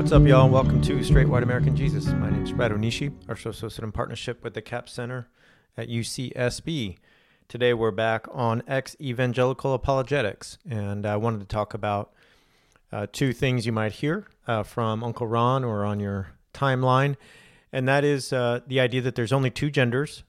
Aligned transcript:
What's 0.00 0.12
up, 0.12 0.26
y'all? 0.26 0.48
Welcome 0.48 0.80
to 0.80 1.04
Straight 1.04 1.28
White 1.28 1.42
American 1.42 1.76
Jesus. 1.76 2.06
My 2.06 2.30
name 2.30 2.42
is 2.42 2.52
Brad 2.52 2.72
Onishi, 2.72 3.12
our 3.28 3.36
show 3.36 3.50
associate 3.50 3.84
in 3.84 3.92
partnership 3.92 4.42
with 4.42 4.54
the 4.54 4.62
CAP 4.62 4.88
Center 4.88 5.28
at 5.76 5.90
UCSB. 5.90 6.96
Today, 7.48 7.74
we're 7.74 7.90
back 7.90 8.26
on 8.32 8.62
ex 8.66 8.96
evangelical 8.98 9.74
apologetics, 9.74 10.56
and 10.66 11.04
I 11.04 11.16
wanted 11.16 11.40
to 11.40 11.46
talk 11.46 11.74
about 11.74 12.14
uh, 12.90 13.08
two 13.12 13.34
things 13.34 13.66
you 13.66 13.72
might 13.72 13.92
hear 13.92 14.26
uh, 14.46 14.62
from 14.62 15.04
Uncle 15.04 15.26
Ron 15.26 15.64
or 15.64 15.84
on 15.84 16.00
your 16.00 16.28
timeline, 16.54 17.16
and 17.70 17.86
that 17.86 18.02
is 18.02 18.32
uh, 18.32 18.60
the 18.66 18.80
idea 18.80 19.02
that 19.02 19.16
there's 19.16 19.34
only 19.34 19.50
two 19.50 19.70
genders, 19.70 20.24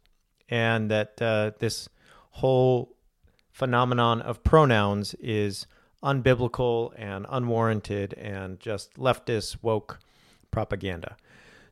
and 0.49 0.91
that 0.91 1.21
uh, 1.21 1.51
this 1.59 1.87
whole 2.31 2.97
phenomenon 3.53 4.21
of 4.21 4.43
pronouns 4.43 5.13
is 5.21 5.65
unbiblical 6.03 6.93
and 6.97 7.25
unwarranted 7.29 8.13
and 8.15 8.59
just 8.59 8.95
leftist 8.95 9.57
woke 9.61 9.99
propaganda. 10.49 11.15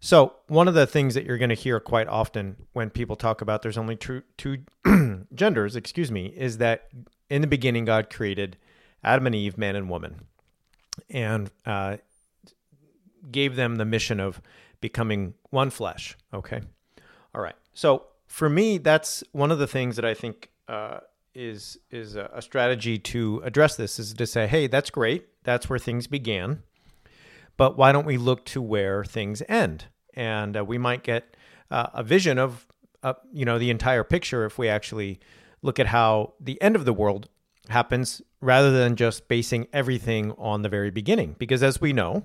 So, 0.02 0.36
one 0.48 0.70
of 0.70 0.74
the 0.74 0.88
things 0.88 1.14
that 1.16 1.26
you're 1.26 1.38
going 1.38 1.50
to 1.50 1.56
hear 1.56 1.80
quite 1.80 2.08
often 2.08 2.56
when 2.72 2.90
people 2.90 3.18
talk 3.18 3.42
about 3.42 3.62
there's 3.62 3.78
only 3.78 3.98
two, 3.98 4.24
two 4.38 4.60
genders, 5.36 5.76
excuse 5.76 6.10
me, 6.10 6.28
is 6.28 6.58
that 6.60 6.88
in 7.30 7.42
the 7.42 7.48
beginning 7.48 7.84
God 7.84 8.10
created 8.10 8.58
Adam 9.04 9.26
and 9.26 9.36
Eve, 9.36 9.58
man 9.58 9.76
and 9.76 9.90
woman, 9.90 10.22
and 11.10 11.52
uh, 11.66 11.98
gave 13.30 13.58
them 13.58 13.76
the 13.76 13.86
mission 13.86 14.22
of 14.22 14.42
becoming 14.80 15.34
one 15.50 15.70
flesh. 15.70 16.16
Okay. 16.34 16.62
All 17.36 17.42
right. 17.42 17.56
So, 17.74 18.06
for 18.26 18.50
me, 18.50 18.78
that's 18.78 19.24
one 19.34 19.52
of 19.52 19.60
the 19.60 19.68
things 19.68 19.98
that 19.98 20.06
I 20.06 20.14
think 20.14 20.50
uh, 20.70 21.00
is 21.34 21.78
is 21.92 22.16
a, 22.16 22.30
a 22.34 22.42
strategy 22.42 22.98
to 22.98 23.42
address 23.44 23.76
this 23.76 24.00
is 24.00 24.14
to 24.14 24.26
say, 24.26 24.48
hey, 24.48 24.68
that's 24.68 24.90
great. 24.90 25.28
That's 25.44 25.70
where 25.70 25.80
things 25.80 26.08
began. 26.08 26.64
But 27.58 27.78
why 27.78 27.92
don't 27.92 28.06
we 28.06 28.18
look 28.18 28.46
to 28.46 28.62
where 28.62 29.04
things 29.04 29.44
end? 29.50 29.86
And 30.14 30.58
uh, 30.58 30.64
we 30.64 30.78
might 30.78 31.04
get 31.04 31.36
uh, 31.70 31.88
a 31.94 32.04
vision 32.04 32.38
of, 32.38 32.66
uh, 33.04 33.14
you 33.32 33.46
know, 33.46 33.60
the 33.60 33.70
entire 33.70 34.04
picture 34.04 34.46
if 34.46 34.58
we 34.58 34.68
actually 34.70 35.20
look 35.62 35.80
at 35.80 35.88
how 35.88 36.34
the 36.40 36.62
end 36.62 36.76
of 36.76 36.86
the 36.86 36.94
world 36.94 37.28
happens 37.68 38.22
rather 38.42 38.72
than 38.72 38.96
just 38.96 39.28
basing 39.28 39.68
everything 39.74 40.32
on 40.38 40.62
the 40.62 40.70
very 40.70 40.90
beginning. 40.90 41.36
Because 41.38 41.62
as 41.62 41.82
we 41.82 41.94
know, 41.94 42.24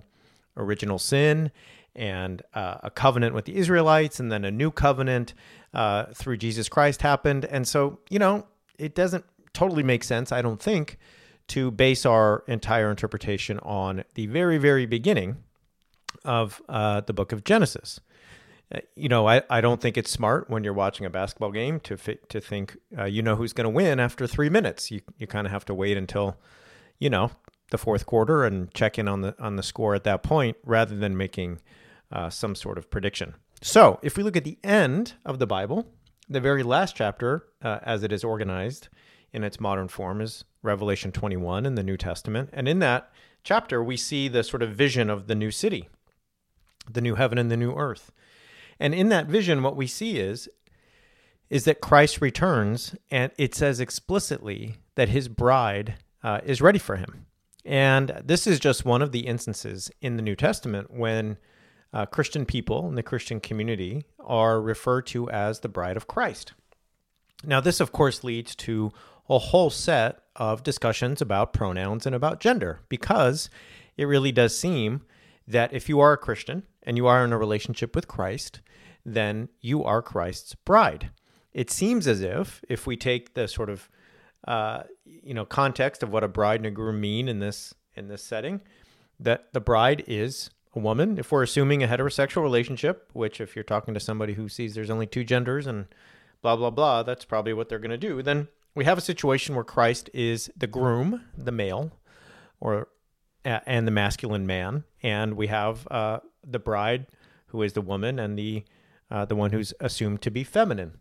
original 0.56 0.98
sin 0.98 1.50
and 1.96 2.42
uh, 2.54 2.76
a 2.82 2.90
covenant 2.90 3.34
with 3.34 3.44
the 3.44 3.56
Israelites 3.56 4.20
and 4.20 4.30
then 4.30 4.44
a 4.44 4.50
new 4.50 4.70
covenant 4.70 5.34
uh, 5.72 6.06
through 6.14 6.36
Jesus 6.36 6.68
Christ 6.68 7.02
happened. 7.02 7.44
And 7.44 7.66
so, 7.66 7.98
you 8.08 8.18
know, 8.18 8.46
it 8.78 8.94
doesn't 8.94 9.24
totally 9.52 9.82
make 9.82 10.04
sense, 10.04 10.32
I 10.32 10.42
don't 10.42 10.60
think, 10.60 10.98
to 11.48 11.70
base 11.70 12.06
our 12.06 12.44
entire 12.46 12.90
interpretation 12.90 13.58
on 13.60 14.04
the 14.14 14.26
very, 14.26 14.58
very 14.58 14.86
beginning 14.86 15.36
of 16.24 16.62
uh, 16.68 17.00
the 17.02 17.12
book 17.12 17.32
of 17.32 17.44
Genesis. 17.44 18.00
Uh, 18.74 18.80
you 18.96 19.08
know, 19.08 19.28
I, 19.28 19.42
I 19.50 19.60
don't 19.60 19.80
think 19.80 19.98
it's 19.98 20.10
smart 20.10 20.48
when 20.48 20.64
you're 20.64 20.72
watching 20.72 21.04
a 21.04 21.10
basketball 21.10 21.52
game 21.52 21.80
to 21.80 21.96
to 21.96 22.40
think 22.40 22.76
uh, 22.98 23.04
you 23.04 23.22
know 23.22 23.36
who's 23.36 23.52
going 23.52 23.66
to 23.66 23.70
win 23.70 24.00
after 24.00 24.26
three 24.26 24.48
minutes. 24.48 24.90
You 24.90 25.02
you 25.18 25.26
kind 25.26 25.46
of 25.46 25.52
have 25.52 25.66
to 25.66 25.74
wait 25.74 25.96
until, 25.96 26.38
you 26.98 27.10
know, 27.10 27.30
the 27.70 27.78
fourth 27.78 28.06
quarter 28.06 28.44
and 28.44 28.72
check 28.72 28.98
in 28.98 29.06
on 29.06 29.20
the 29.20 29.34
on 29.38 29.56
the 29.56 29.62
score 29.62 29.94
at 29.94 30.04
that 30.04 30.22
point 30.22 30.56
rather 30.64 30.96
than 30.96 31.16
making 31.16 31.60
uh, 32.10 32.30
some 32.30 32.54
sort 32.54 32.78
of 32.78 32.90
prediction. 32.90 33.34
So, 33.60 33.98
if 34.02 34.16
we 34.16 34.22
look 34.22 34.36
at 34.36 34.44
the 34.44 34.58
end 34.64 35.14
of 35.24 35.38
the 35.38 35.46
Bible, 35.46 35.86
the 36.28 36.40
very 36.40 36.62
last 36.62 36.96
chapter, 36.96 37.46
uh, 37.62 37.80
as 37.82 38.02
it 38.02 38.12
is 38.12 38.24
organized 38.24 38.88
in 39.32 39.44
its 39.44 39.60
modern 39.60 39.88
form, 39.88 40.20
is 40.20 40.44
Revelation 40.62 41.12
21 41.12 41.66
in 41.66 41.74
the 41.74 41.82
New 41.82 41.96
Testament. 41.96 42.50
And 42.52 42.68
in 42.68 42.78
that 42.80 43.10
chapter, 43.42 43.82
we 43.82 43.96
see 43.96 44.28
the 44.28 44.42
sort 44.42 44.62
of 44.62 44.70
vision 44.70 45.10
of 45.10 45.26
the 45.26 45.34
new 45.34 45.50
city, 45.50 45.88
the 46.90 47.00
new 47.00 47.14
heaven 47.14 47.38
and 47.38 47.50
the 47.50 47.56
new 47.56 47.74
earth. 47.74 48.12
And 48.80 48.94
in 48.94 49.08
that 49.10 49.26
vision, 49.26 49.62
what 49.62 49.76
we 49.76 49.86
see 49.86 50.18
is 50.18 50.48
is 51.50 51.64
that 51.64 51.80
Christ 51.80 52.20
returns, 52.20 52.96
and 53.10 53.30
it 53.36 53.54
says 53.54 53.78
explicitly 53.78 54.76
that 54.94 55.10
his 55.10 55.28
bride 55.28 55.94
uh, 56.22 56.40
is 56.42 56.62
ready 56.62 56.78
for 56.78 56.96
him. 56.96 57.26
And 57.64 58.22
this 58.24 58.46
is 58.46 58.58
just 58.58 58.84
one 58.84 59.02
of 59.02 59.12
the 59.12 59.26
instances 59.26 59.90
in 60.00 60.16
the 60.16 60.22
New 60.22 60.36
Testament 60.36 60.90
when 60.90 61.36
uh, 61.94 62.04
Christian 62.06 62.44
people 62.44 62.88
in 62.88 62.96
the 62.96 63.02
Christian 63.02 63.38
community 63.38 64.04
are 64.18 64.60
referred 64.60 65.06
to 65.06 65.30
as 65.30 65.60
the 65.60 65.68
bride 65.68 65.96
of 65.96 66.08
Christ. 66.08 66.52
Now, 67.44 67.60
this, 67.60 67.78
of 67.78 67.92
course, 67.92 68.24
leads 68.24 68.56
to 68.56 68.92
a 69.30 69.38
whole 69.38 69.70
set 69.70 70.20
of 70.34 70.64
discussions 70.64 71.22
about 71.22 71.52
pronouns 71.52 72.04
and 72.04 72.14
about 72.14 72.40
gender 72.40 72.80
because 72.88 73.48
it 73.96 74.06
really 74.06 74.32
does 74.32 74.58
seem 74.58 75.02
that 75.46 75.72
if 75.72 75.88
you 75.88 76.00
are 76.00 76.12
a 76.12 76.18
Christian 76.18 76.64
and 76.82 76.96
you 76.96 77.06
are 77.06 77.24
in 77.24 77.32
a 77.32 77.38
relationship 77.38 77.94
with 77.94 78.08
Christ, 78.08 78.60
then 79.06 79.48
you 79.60 79.84
are 79.84 80.02
Christ's 80.02 80.54
bride. 80.54 81.10
It 81.52 81.70
seems 81.70 82.08
as 82.08 82.22
if, 82.22 82.60
if 82.68 82.86
we 82.86 82.96
take 82.96 83.34
the 83.34 83.46
sort 83.46 83.70
of 83.70 83.88
uh, 84.48 84.82
you 85.04 85.32
know 85.32 85.44
context 85.44 86.02
of 86.02 86.10
what 86.10 86.24
a 86.24 86.28
bride 86.28 86.60
and 86.60 86.66
a 86.66 86.70
groom 86.70 87.00
mean 87.00 87.28
in 87.28 87.38
this 87.38 87.72
in 87.94 88.08
this 88.08 88.22
setting, 88.22 88.60
that 89.20 89.52
the 89.52 89.60
bride 89.60 90.02
is 90.06 90.50
a 90.76 90.80
woman, 90.80 91.18
if 91.18 91.30
we're 91.30 91.42
assuming 91.42 91.82
a 91.82 91.88
heterosexual 91.88 92.42
relationship, 92.42 93.08
which 93.12 93.40
if 93.40 93.54
you're 93.54 93.62
talking 93.62 93.94
to 93.94 94.00
somebody 94.00 94.34
who 94.34 94.48
sees 94.48 94.74
there's 94.74 94.90
only 94.90 95.06
two 95.06 95.24
genders 95.24 95.66
and 95.66 95.86
blah, 96.42 96.56
blah, 96.56 96.70
blah, 96.70 97.02
that's 97.02 97.24
probably 97.24 97.52
what 97.52 97.68
they're 97.68 97.78
going 97.78 97.90
to 97.90 97.96
do, 97.96 98.22
then 98.22 98.48
we 98.74 98.84
have 98.84 98.98
a 98.98 99.02
situation 99.02 99.54
where 99.54 99.64
Christ 99.64 100.10
is 100.12 100.50
the 100.56 100.66
groom, 100.66 101.22
the 101.36 101.52
male, 101.52 101.92
or 102.60 102.88
and 103.44 103.86
the 103.86 103.92
masculine 103.92 104.46
man, 104.46 104.84
and 105.02 105.34
we 105.34 105.48
have 105.48 105.86
uh, 105.90 106.20
the 106.42 106.58
bride, 106.58 107.06
who 107.48 107.62
is 107.62 107.74
the 107.74 107.82
woman, 107.82 108.18
and 108.18 108.38
the 108.38 108.64
uh, 109.10 109.24
the 109.24 109.36
one 109.36 109.52
who's 109.52 109.74
assumed 109.80 110.22
to 110.22 110.30
be 110.30 110.42
feminine. 110.42 110.98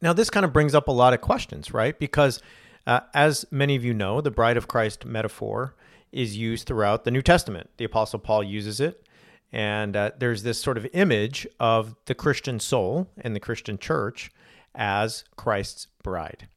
Now, 0.00 0.12
this 0.12 0.30
kind 0.30 0.44
of 0.44 0.52
brings 0.52 0.74
up 0.74 0.86
a 0.86 0.92
lot 0.92 1.12
of 1.12 1.20
questions, 1.20 1.72
right? 1.72 1.98
Because 1.98 2.40
uh, 2.86 3.00
as 3.12 3.44
many 3.50 3.76
of 3.76 3.84
you 3.84 3.94
know, 3.94 4.20
the 4.20 4.30
bride 4.30 4.56
of 4.56 4.68
Christ 4.68 5.04
metaphor 5.04 5.74
is 6.12 6.36
used 6.36 6.66
throughout 6.66 7.04
the 7.04 7.10
New 7.10 7.22
Testament. 7.22 7.70
The 7.76 7.84
Apostle 7.84 8.18
Paul 8.18 8.44
uses 8.44 8.80
it. 8.80 9.06
And 9.52 9.96
uh, 9.96 10.10
there's 10.18 10.42
this 10.42 10.60
sort 10.60 10.76
of 10.76 10.86
image 10.92 11.46
of 11.60 11.94
the 12.06 12.14
Christian 12.14 12.58
soul 12.58 13.08
and 13.16 13.36
the 13.36 13.40
Christian 13.40 13.78
church 13.78 14.30
as 14.74 15.24
Christ's 15.36 15.86
bride. 16.02 16.48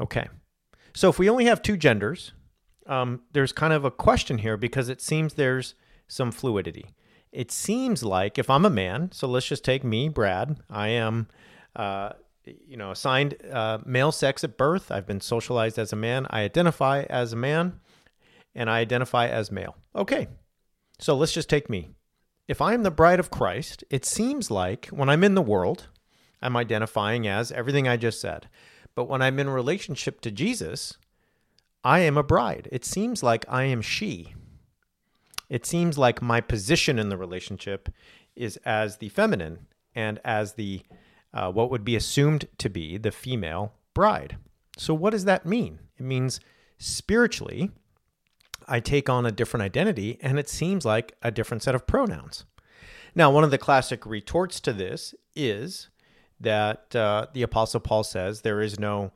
Okay. 0.00 0.28
So 0.92 1.08
if 1.08 1.18
we 1.18 1.30
only 1.30 1.44
have 1.44 1.62
two 1.62 1.76
genders, 1.76 2.32
um, 2.86 3.22
there's 3.32 3.52
kind 3.52 3.72
of 3.72 3.84
a 3.84 3.90
question 3.92 4.38
here 4.38 4.56
because 4.56 4.88
it 4.88 5.00
seems 5.00 5.34
there's 5.34 5.74
some 6.08 6.32
fluidity. 6.32 6.86
It 7.30 7.52
seems 7.52 8.02
like 8.02 8.38
if 8.38 8.50
I'm 8.50 8.64
a 8.64 8.70
man, 8.70 9.10
so 9.12 9.28
let's 9.28 9.46
just 9.46 9.64
take 9.64 9.84
me, 9.84 10.08
Brad, 10.08 10.58
I 10.68 10.88
am. 10.88 11.28
Uh, 11.76 12.10
you 12.66 12.76
know, 12.76 12.90
assigned 12.90 13.36
uh, 13.50 13.78
male 13.84 14.12
sex 14.12 14.44
at 14.44 14.56
birth. 14.56 14.90
I've 14.90 15.06
been 15.06 15.20
socialized 15.20 15.78
as 15.78 15.92
a 15.92 15.96
man. 15.96 16.26
I 16.30 16.42
identify 16.42 17.02
as 17.10 17.32
a 17.32 17.36
man 17.36 17.80
and 18.54 18.70
I 18.70 18.78
identify 18.78 19.28
as 19.28 19.50
male. 19.50 19.76
Okay, 19.94 20.28
so 20.98 21.16
let's 21.16 21.32
just 21.32 21.48
take 21.48 21.70
me. 21.70 21.90
If 22.48 22.60
I 22.60 22.74
am 22.74 22.82
the 22.82 22.90
bride 22.90 23.20
of 23.20 23.30
Christ, 23.30 23.84
it 23.90 24.04
seems 24.04 24.50
like 24.50 24.86
when 24.88 25.08
I'm 25.08 25.22
in 25.22 25.34
the 25.34 25.42
world, 25.42 25.88
I'm 26.42 26.56
identifying 26.56 27.28
as 27.28 27.52
everything 27.52 27.86
I 27.86 27.96
just 27.96 28.20
said. 28.20 28.48
But 28.94 29.08
when 29.08 29.22
I'm 29.22 29.38
in 29.38 29.48
relationship 29.48 30.20
to 30.22 30.30
Jesus, 30.30 30.96
I 31.84 32.00
am 32.00 32.16
a 32.16 32.22
bride. 32.22 32.68
It 32.72 32.84
seems 32.84 33.22
like 33.22 33.44
I 33.48 33.64
am 33.64 33.82
she. 33.82 34.34
It 35.48 35.64
seems 35.64 35.96
like 35.96 36.22
my 36.22 36.40
position 36.40 36.98
in 36.98 37.08
the 37.08 37.16
relationship 37.16 37.88
is 38.36 38.56
as 38.58 38.98
the 38.98 39.08
feminine 39.08 39.66
and 39.94 40.20
as 40.24 40.54
the 40.54 40.82
uh, 41.32 41.50
what 41.50 41.70
would 41.70 41.84
be 41.84 41.96
assumed 41.96 42.48
to 42.58 42.68
be 42.68 42.98
the 42.98 43.12
female 43.12 43.74
bride. 43.94 44.36
So, 44.76 44.94
what 44.94 45.10
does 45.10 45.24
that 45.24 45.46
mean? 45.46 45.80
It 45.98 46.04
means 46.04 46.40
spiritually, 46.78 47.70
I 48.66 48.80
take 48.80 49.08
on 49.08 49.26
a 49.26 49.32
different 49.32 49.62
identity 49.62 50.18
and 50.22 50.38
it 50.38 50.48
seems 50.48 50.84
like 50.84 51.16
a 51.22 51.30
different 51.30 51.62
set 51.62 51.74
of 51.74 51.86
pronouns. 51.86 52.44
Now, 53.14 53.30
one 53.30 53.44
of 53.44 53.50
the 53.50 53.58
classic 53.58 54.06
retorts 54.06 54.60
to 54.60 54.72
this 54.72 55.14
is 55.34 55.88
that 56.40 56.94
uh, 56.94 57.26
the 57.32 57.42
Apostle 57.42 57.80
Paul 57.80 58.04
says 58.04 58.40
there 58.40 58.60
is 58.60 58.78
no, 58.78 59.12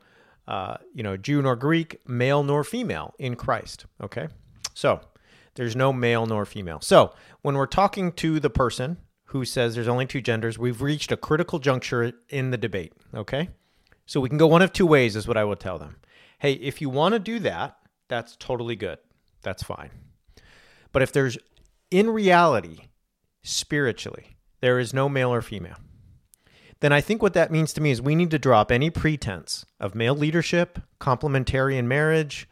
uh, 0.47 0.77
you 0.93 1.01
know, 1.01 1.17
Jew 1.17 1.41
nor 1.41 1.55
Greek, 1.55 2.01
male 2.07 2.43
nor 2.43 2.63
female 2.63 3.15
in 3.17 3.35
Christ. 3.35 3.85
Okay, 4.01 4.27
so 4.73 4.99
there's 5.55 5.75
no 5.75 5.91
male 5.91 6.25
nor 6.25 6.45
female. 6.45 6.81
So 6.81 7.13
when 7.41 7.55
we're 7.55 7.65
talking 7.65 8.11
to 8.13 8.39
the 8.39 8.49
person 8.49 8.97
who 9.25 9.45
says 9.45 9.75
there's 9.75 9.87
only 9.87 10.05
two 10.05 10.21
genders. 10.21 10.57
We've 10.57 10.81
reached 10.81 11.11
a 11.11 11.17
critical 11.17 11.59
juncture 11.59 12.13
in 12.29 12.51
the 12.51 12.57
debate. 12.57 12.93
Okay. 13.13 13.49
So 14.05 14.19
we 14.19 14.29
can 14.29 14.37
go 14.37 14.47
one 14.47 14.61
of 14.61 14.71
two 14.71 14.85
ways, 14.85 15.15
is 15.15 15.27
what 15.27 15.37
I 15.37 15.43
will 15.43 15.55
tell 15.55 15.79
them. 15.79 15.97
Hey, 16.39 16.53
if 16.53 16.79
you 16.81 16.89
want 16.89 17.13
to 17.13 17.19
do 17.19 17.39
that, 17.39 17.77
that's 18.07 18.35
totally 18.35 18.75
good. 18.75 18.99
That's 19.41 19.63
fine. 19.63 19.89
But 20.91 21.01
if 21.01 21.11
there's, 21.11 21.37
in 21.89 22.09
reality, 22.09 22.81
spiritually, 23.41 24.37
there 24.61 24.79
is 24.79 24.93
no 24.93 25.09
male 25.09 25.33
or 25.33 25.41
female, 25.41 25.77
then 26.81 26.91
I 26.91 27.01
think 27.01 27.21
what 27.21 27.33
that 27.33 27.51
means 27.51 27.73
to 27.73 27.81
me 27.81 27.91
is 27.91 28.01
we 28.01 28.15
need 28.15 28.31
to 28.31 28.39
drop 28.39 28.71
any 28.71 28.89
pretense 28.89 29.65
of 29.79 29.95
male 29.95 30.15
leadership, 30.15 30.79
complementarian 30.99 31.85
marriage, 31.85 32.47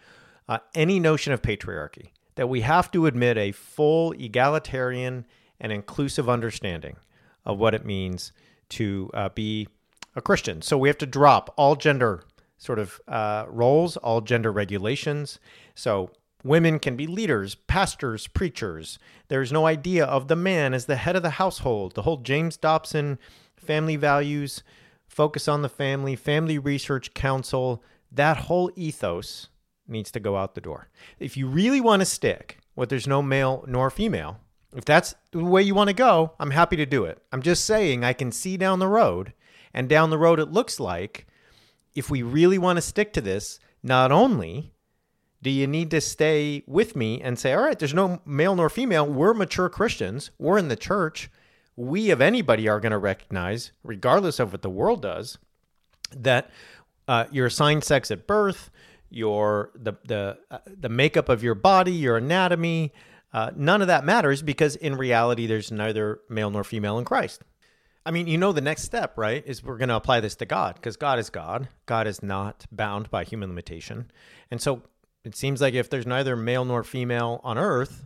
uh, 0.48 0.60
any 0.74 1.00
notion 1.00 1.34
of 1.34 1.42
patriarchy. 1.42 2.10
That 2.36 2.50
we 2.50 2.62
have 2.62 2.90
to 2.92 3.06
admit 3.06 3.38
a 3.38 3.52
full 3.52 4.14
egalitarian 4.14 5.25
and 5.63 5.71
inclusive 5.71 6.30
understanding 6.30 6.98
of 7.45 7.57
what 7.57 7.74
it 7.74 7.86
means 7.86 8.33
to 8.69 9.10
uh, 9.15 9.30
be 9.30 9.68
a 10.15 10.21
Christian. 10.21 10.62
So 10.62 10.77
we 10.77 10.89
have 10.89 10.98
to 11.00 11.07
drop 11.07 11.51
all 11.57 11.75
gender 11.75 12.24
sort 12.57 12.80
of 12.80 13.01
uh, 13.07 13.45
roles, 13.48 13.98
all 13.98 14.21
gender 14.21 14.51
regulations. 14.51 15.39
So 15.74 16.12
women 16.44 16.80
can 16.80 16.95
be 16.95 17.07
leaders, 17.07 17.56
pastors, 17.56 18.27
preachers. 18.27 19.00
There's 19.30 19.51
no 19.51 19.65
idea 19.65 20.06
of 20.06 20.27
the 20.27 20.36
man 20.36 20.74
as 20.74 20.86
the 20.86 20.98
head 20.98 21.15
of 21.15 21.24
the 21.24 21.31
household. 21.31 21.95
The 21.95 22.04
whole 22.04 22.18
James 22.18 22.57
Dobson 22.57 23.18
family 23.56 23.95
values, 23.95 24.63
focus 25.07 25.48
on 25.48 25.62
the 25.62 25.69
family, 25.69 26.15
family 26.15 26.60
research 26.60 27.13
council, 27.13 27.81
that 28.12 28.38
whole 28.38 28.69
ethos 28.75 29.48
needs 29.88 30.12
to 30.12 30.19
go 30.19 30.38
out 30.38 30.56
the 30.56 30.62
door. 30.62 30.89
If 31.19 31.36
you 31.38 31.48
really 31.48 31.81
want 31.81 32.01
to 32.01 32.06
stick 32.06 32.60
with 32.75 32.89
there's 32.89 33.07
no 33.07 33.21
male 33.21 33.63
nor 33.68 33.89
female, 33.89 34.39
if 34.75 34.86
that's 34.86 35.16
the 35.31 35.44
way 35.44 35.62
you 35.62 35.75
want 35.75 35.90
to 35.90 35.96
go, 35.96 36.34
I'm 36.40 36.52
happy 36.52 36.75
to 36.78 36.86
do 36.86 37.06
it. 37.06 37.22
I'm 37.31 37.42
just 37.42 37.66
saying 37.66 38.04
I 38.04 38.14
can 38.14 38.31
see 38.31 38.58
down 38.58 38.80
the 38.80 38.88
road, 38.88 39.34
and 39.74 39.90
down 39.90 40.10
the 40.10 40.18
road 40.18 40.40
it 40.40 40.52
looks 40.52 40.80
like 40.80 41.28
if 41.96 42.10
we 42.10 42.22
really 42.22 42.58
want 42.58 42.78
to 42.78 42.81
stick 42.81 43.14
to 43.14 43.22
this, 43.22 43.60
not 43.81 44.12
only 44.12 44.74
do 45.42 45.50
you 45.50 45.68
need 45.68 45.92
to 45.92 46.00
stay 46.00 46.64
with 46.68 46.96
me 46.96 47.22
and 47.22 47.38
say, 47.38 47.54
all 47.54 47.64
right, 47.64 47.78
there's 47.78 47.94
no 47.94 48.22
male 48.25 48.56
nor 48.56 48.70
female, 48.70 49.06
we're 49.06 49.34
mature 49.34 49.70
Christians, 49.70 50.31
we're 50.40 50.58
in 50.58 50.70
the 50.70 50.75
church, 50.75 51.30
we 51.75 52.12
of 52.12 52.22
anybody 52.22 52.70
are 52.70 52.80
going 52.80 52.92
to 52.92 52.98
recognize, 52.98 53.72
regardless 53.84 54.40
of 54.40 54.54
what 54.54 54.62
the 54.62 54.70
world 54.70 55.02
does, 55.02 55.38
that 56.16 56.50
uh, 57.08 57.25
you're 57.31 57.48
assigned 57.48 57.84
sex 57.84 58.10
at 58.10 58.25
birth, 58.25 58.70
your 59.10 59.72
the 59.75 59.94
the 60.06 60.38
uh, 60.50 60.58
the 60.66 60.90
makeup 60.90 61.30
of 61.30 61.44
your 61.44 61.56
body, 61.56 61.92
your 61.92 62.18
anatomy, 62.18 62.94
uh, 63.34 63.52
none 63.56 63.82
of 63.82 63.88
that 63.88 64.06
matters 64.06 64.42
because 64.42 64.76
in 64.76 64.96
reality, 64.96 65.48
there's 65.48 65.72
neither 65.72 66.22
male 66.30 66.52
nor 66.52 66.64
female 66.64 66.98
in 66.98 67.06
Christ. 67.06 67.42
I 68.06 68.12
mean, 68.12 68.28
you 68.28 68.38
know, 68.38 68.52
the 68.52 68.62
next 68.62 68.84
step, 68.84 69.18
right, 69.18 69.44
is 69.46 69.64
we're 69.64 69.78
going 69.78 69.90
to 69.90 69.96
apply 69.96 70.20
this 70.20 70.36
to 70.36 70.46
God 70.46 70.76
because 70.76 70.98
God 70.98 71.20
is 71.20 71.30
God. 71.30 71.70
God 71.86 72.06
is 72.06 72.22
not 72.22 72.66
bound 72.72 73.10
by 73.10 73.24
human 73.24 73.50
limitation. 73.50 74.12
And 74.52 74.62
so 74.62 74.84
it 75.24 75.36
seems 75.36 75.62
like 75.62 75.74
if 75.74 75.90
there's 75.90 76.06
neither 76.06 76.36
male 76.36 76.66
nor 76.66 76.84
female 76.84 77.40
on 77.44 77.58
earth, 77.58 78.06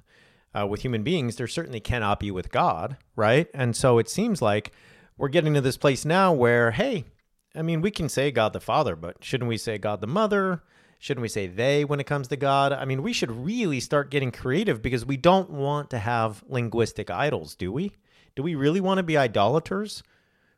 uh, 0.58 0.66
with 0.66 0.82
human 0.82 1.04
beings, 1.04 1.36
there 1.36 1.48
certainly 1.48 1.80
cannot 1.80 2.20
be 2.20 2.32
with 2.32 2.52
God, 2.52 2.98
right? 3.16 3.48
And 3.54 3.76
so 3.76 3.98
it 3.98 4.10
seems 4.10 4.42
like 4.42 4.72
we're 5.18 5.28
getting 5.30 5.54
to 5.54 5.62
this 5.62 5.78
place 5.78 6.06
now 6.06 6.34
where, 6.34 6.72
hey, 6.72 7.06
I 7.56 7.62
mean, 7.62 7.82
we 7.82 7.92
can 7.92 8.10
say 8.10 8.32
God 8.32 8.54
the 8.54 8.60
Father, 8.60 8.96
but 8.96 9.24
shouldn't 9.24 9.50
we 9.50 9.58
say 9.58 9.78
God 9.78 10.02
the 10.02 10.08
Mother? 10.08 10.64
Shouldn't 11.00 11.22
we 11.22 11.28
say 11.28 11.48
they 11.48 11.86
when 11.86 12.00
it 12.00 12.06
comes 12.06 12.28
to 12.30 12.36
God? 12.36 12.74
I 12.74 12.86
mean, 12.86 13.04
we 13.04 13.14
should 13.14 13.32
really 13.32 13.80
start 13.80 14.12
getting 14.12 14.32
creative 14.32 14.82
because 14.82 15.06
we 15.06 15.18
don't 15.18 15.50
want 15.50 15.90
to 15.92 16.00
have 16.00 16.44
linguistic 16.48 17.12
idols, 17.12 17.56
do 17.56 17.72
we? 17.72 17.92
Do 18.36 18.44
we 18.44 18.56
really 18.56 18.82
want 18.82 18.98
to 18.98 19.04
be 19.04 19.18
idolaters 19.18 20.04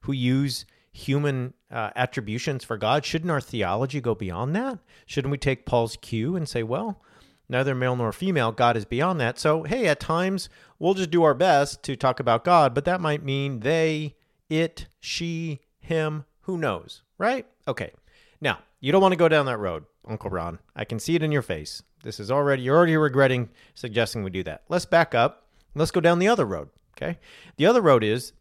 who 0.02 0.14
use 0.14 0.66
human 0.92 1.54
uh, 1.72 1.92
attributions 1.96 2.64
for 2.64 2.78
God? 2.78 3.06
Shouldn't 3.06 3.32
our 3.32 3.42
theology 3.42 4.02
go 4.02 4.16
beyond 4.16 4.56
that? 4.56 4.80
Shouldn't 5.06 5.32
we 5.32 5.38
take 5.38 5.66
Paul's 5.66 5.98
cue 6.02 6.36
and 6.36 6.48
say, 6.48 6.64
well, 6.64 7.02
neither 7.50 7.76
male 7.76 7.96
nor 7.96 8.12
female. 8.12 8.52
God 8.52 8.78
is 8.78 8.86
beyond 8.86 9.20
that. 9.20 9.40
So, 9.40 9.64
hey, 9.64 9.88
at 9.88 10.00
times 10.00 10.50
we'll 10.78 10.94
just 10.94 11.12
do 11.12 11.24
our 11.24 11.34
best 11.34 11.84
to 11.84 11.96
talk 11.96 12.20
about 12.20 12.46
God, 12.46 12.74
but 12.74 12.86
that 12.86 13.02
might 13.02 13.24
mean 13.24 13.62
they, 13.62 14.16
it, 14.50 14.88
she, 15.00 15.60
him, 15.80 16.26
who 16.42 16.58
knows, 16.58 17.02
right? 17.18 17.46
Okay. 17.68 17.92
Now, 18.40 18.60
you 18.80 18.92
don't 18.92 19.02
want 19.02 19.12
to 19.12 19.18
go 19.18 19.28
down 19.28 19.46
that 19.48 19.58
road, 19.58 19.86
Uncle 20.08 20.30
Ron. 20.30 20.60
I 20.76 20.86
can 20.86 21.00
see 21.00 21.16
it 21.16 21.24
in 21.24 21.32
your 21.32 21.42
face. 21.42 21.84
This 22.04 22.20
is 22.20 22.32
already, 22.32 22.64
you're 22.64 22.78
already 22.78 22.96
regretting 22.98 23.50
suggesting 23.76 24.24
we 24.24 24.30
do 24.30 24.44
that. 24.44 24.64
Let's 24.70 24.86
back 24.86 25.14
up. 25.14 25.48
Let's 25.76 25.92
go 25.92 26.00
down 26.00 26.20
the 26.20 26.28
other 26.28 26.46
road. 26.46 26.70
Okay. 26.98 27.18
The 27.58 27.66
other 27.66 27.82
road 27.82 28.04
is 28.04 28.34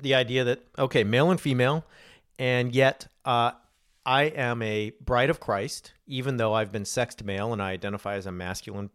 the 0.00 0.14
idea 0.14 0.44
that, 0.44 0.60
okay, 0.78 1.04
male 1.04 1.30
and 1.30 1.40
female, 1.40 1.84
and 2.38 2.74
yet 2.74 3.08
uh, 3.24 3.52
I 4.04 4.24
am 4.24 4.62
a 4.62 4.92
bride 5.00 5.30
of 5.30 5.40
Christ, 5.40 5.92
even 6.06 6.36
though 6.36 6.54
I've 6.54 6.72
been 6.72 6.84
sexed 6.84 7.24
male 7.24 7.52
and 7.52 7.60
I 7.60 7.72
identify 7.72 8.14
as 8.14 8.26
a 8.26 8.32
masculine 8.32 8.90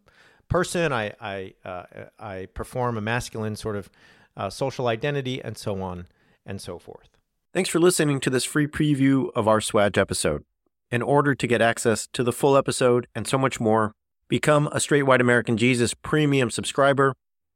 person. 0.48 0.94
I 0.94 1.14
I 1.20 1.54
uh, 1.66 1.84
I 2.20 2.48
perform 2.54 2.98
a 2.98 3.02
masculine 3.02 3.56
sort 3.56 3.76
of 3.76 3.90
uh, 4.38 4.50
social 4.50 4.88
identity, 4.88 5.42
and 5.44 5.58
so 5.58 5.82
on 5.82 6.08
and 6.46 6.62
so 6.62 6.80
forth. 6.80 7.10
Thanks 7.54 7.70
for 7.70 7.80
listening 7.80 8.20
to 8.22 8.32
this 8.32 8.46
free 8.46 8.66
preview 8.66 9.30
of 9.36 9.48
our 9.48 9.60
SWAJ 9.60 10.00
episode. 10.00 10.44
In 10.90 11.04
order 11.04 11.36
to 11.36 11.46
get 11.46 11.62
access 11.62 12.08
to 12.14 12.24
the 12.24 12.32
full 12.32 12.58
episode 12.58 13.06
and 13.14 13.28
so 13.28 13.38
much 13.38 13.60
more, 13.60 13.94
become 14.28 14.68
a 14.72 14.80
Straight 14.80 15.04
White 15.04 15.22
American 15.22 15.56
Jesus 15.56 15.94
premium 15.94 16.50
subscriber 16.50 17.14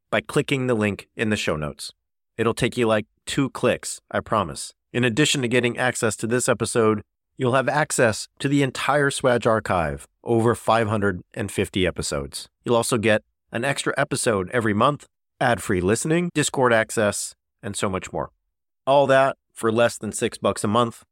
by 0.08 0.20
clicking 0.20 0.68
the 0.68 0.76
link 0.76 1.08
in 1.16 1.30
the 1.30 1.36
show 1.36 1.56
notes. 1.56 1.90
It'll 2.36 2.54
take 2.54 2.76
you 2.76 2.86
like 2.86 3.06
two 3.26 3.50
clicks, 3.50 4.00
I 4.08 4.20
promise. 4.20 4.72
In 4.92 5.02
addition 5.02 5.42
to 5.42 5.48
getting 5.48 5.76
access 5.76 6.14
to 6.18 6.28
this 6.28 6.48
episode, 6.48 7.02
you'll 7.36 7.54
have 7.54 7.68
access 7.68 8.28
to 8.38 8.46
the 8.46 8.62
entire 8.62 9.10
SWAJ 9.10 9.46
archive, 9.46 10.06
over 10.22 10.54
550 10.54 11.86
episodes. 11.88 12.48
You'll 12.64 12.76
also 12.76 12.98
get 12.98 13.24
an 13.50 13.64
extra 13.64 13.94
episode 13.96 14.48
every 14.52 14.74
month, 14.74 15.06
ad 15.40 15.60
free 15.60 15.80
listening, 15.80 16.30
Discord 16.34 16.72
access, 16.72 17.34
and 17.64 17.74
so 17.74 17.90
much 17.90 18.12
more. 18.12 18.30
All 18.86 19.08
that 19.08 19.36
for 19.58 19.72
less 19.72 19.98
than 19.98 20.12
six 20.12 20.38
bucks 20.38 20.62
a 20.62 20.68
month, 20.68 21.04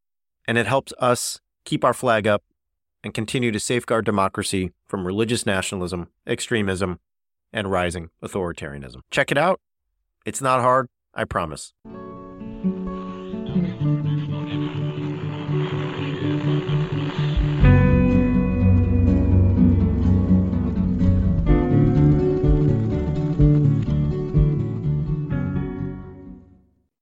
and 0.46 0.56
it 0.56 0.66
helps 0.66 0.92
us 1.00 1.40
keep 1.64 1.84
our 1.84 1.92
flag 1.92 2.28
up 2.28 2.44
and 3.02 3.12
continue 3.12 3.50
to 3.50 3.58
safeguard 3.58 4.04
democracy 4.04 4.70
from 4.86 5.04
religious 5.04 5.44
nationalism, 5.44 6.08
extremism, 6.26 7.00
and 7.52 7.70
rising 7.70 8.10
authoritarianism. 8.22 9.00
Check 9.10 9.32
it 9.32 9.38
out. 9.38 9.60
It's 10.24 10.40
not 10.40 10.60
hard, 10.60 10.86
I 11.12 11.24
promise. 11.24 11.72